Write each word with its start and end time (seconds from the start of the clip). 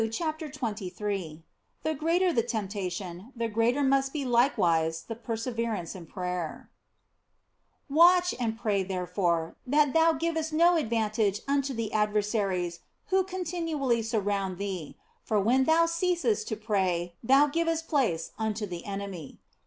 CHAPTER 0.11 0.51
XXIII 0.51 1.43
THE 1.83 1.93
GREATER 1.93 2.33
THE 2.33 2.41
TEMPTATION, 2.41 3.33
THE 3.35 3.47
GREATER 3.47 3.83
MUST 3.83 4.11
BE 4.11 4.25
LIKEWISE 4.25 5.03
THE 5.03 5.13
PERSEVERANCE 5.15 5.93
IN 5.93 6.07
PRAYER 6.07 6.71
WATCH 7.87 8.33
and 8.39 8.57
pray, 8.57 8.81
therefore, 8.81 9.57
that 9.67 9.93
thou 9.93 10.13
givest 10.13 10.53
no 10.53 10.75
ad 10.75 10.89
vantage 10.89 11.41
unto 11.47 11.75
the 11.75 11.93
adversaries 11.93 12.79
who 13.09 13.23
continually 13.23 14.01
surround 14.01 14.55
io6 14.55 14.57
THE 14.57 14.63
BLESSED 14.63 14.81
ANGELA 14.81 14.95
thee; 14.95 14.97
for 15.21 15.39
when 15.39 15.65
them 15.65 15.85
ceasest 15.85 16.47
to 16.47 16.55
pray, 16.55 17.13
thou 17.21 17.45
givest 17.45 17.87
place 17.87 18.31
unto 18.39 18.65
the 18.65 18.83
enemy. 18.85 19.37